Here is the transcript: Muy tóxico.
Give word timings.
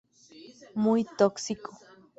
Muy 0.73 1.03
tóxico. 1.19 1.77